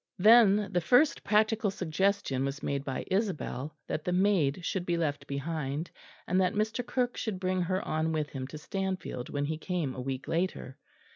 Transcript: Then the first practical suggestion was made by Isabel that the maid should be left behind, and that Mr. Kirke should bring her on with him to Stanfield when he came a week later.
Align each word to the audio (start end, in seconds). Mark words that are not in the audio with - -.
Then 0.17 0.71
the 0.73 0.81
first 0.81 1.23
practical 1.23 1.69
suggestion 1.69 2.43
was 2.43 2.63
made 2.63 2.83
by 2.83 3.05
Isabel 3.11 3.77
that 3.87 4.03
the 4.03 4.11
maid 4.11 4.65
should 4.65 4.83
be 4.83 4.97
left 4.97 5.27
behind, 5.27 5.91
and 6.25 6.41
that 6.41 6.55
Mr. 6.55 6.83
Kirke 6.83 7.17
should 7.17 7.39
bring 7.39 7.61
her 7.61 7.87
on 7.87 8.11
with 8.11 8.31
him 8.31 8.47
to 8.47 8.57
Stanfield 8.57 9.29
when 9.29 9.45
he 9.45 9.59
came 9.59 9.93
a 9.93 10.01
week 10.01 10.27
later. 10.27 10.75